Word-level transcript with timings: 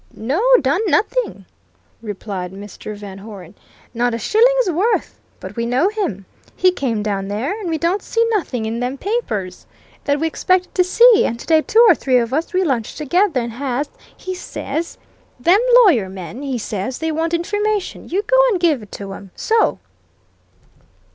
"No 0.15 0.41
done 0.63 0.81
nothing," 0.87 1.45
replied 2.01 2.51
Mr. 2.53 2.95
Van 2.95 3.19
Hoeren. 3.19 3.53
"Not 3.93 4.15
a 4.15 4.17
shilling's 4.17 4.71
worth. 4.71 5.19
But 5.39 5.55
we 5.55 5.67
know 5.67 5.89
him. 5.89 6.25
He 6.55 6.71
came 6.71 7.03
down 7.03 7.27
there. 7.27 7.51
And 7.59 7.69
we 7.69 7.77
don't 7.77 8.01
see 8.01 8.25
nothing 8.31 8.65
in 8.65 8.79
them 8.79 8.97
papers 8.97 9.67
that 10.05 10.19
we 10.19 10.25
expected 10.25 10.73
to 10.73 10.83
see, 10.83 11.23
and 11.27 11.39
today 11.39 11.61
two 11.61 11.85
or 11.87 11.93
three 11.93 12.17
of 12.17 12.33
us, 12.33 12.51
we 12.51 12.63
lunch 12.63 12.95
together, 12.95 13.41
and 13.41 13.51
Haas, 13.51 13.89
he 14.17 14.33
says: 14.33 14.97
'Them 15.39 15.59
lawyer 15.85 16.09
men,' 16.09 16.41
he 16.41 16.57
says, 16.57 16.97
'they 16.97 17.11
want 17.11 17.35
information. 17.35 18.09
You 18.09 18.23
go 18.23 18.37
and 18.49 18.59
give 18.59 18.81
it 18.81 18.91
to 18.93 19.13
'em. 19.13 19.29
So!" 19.35 19.77